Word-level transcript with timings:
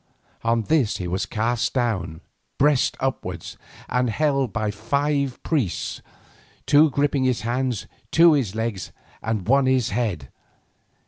On 0.43 0.63
this 0.63 0.97
he 0.97 1.07
was 1.07 1.27
cast 1.27 1.75
down, 1.75 2.21
breast 2.57 2.97
upwards, 2.99 3.55
and 3.87 4.09
held 4.09 4.47
so 4.49 4.51
by 4.51 4.71
five 4.71 5.43
priests, 5.43 6.01
two 6.65 6.89
gripping 6.89 7.23
his 7.25 7.41
hands, 7.41 7.85
two 8.09 8.33
his 8.33 8.55
legs, 8.55 8.91
and 9.21 9.47
one 9.47 9.67
his 9.67 9.91
head. 9.91 10.29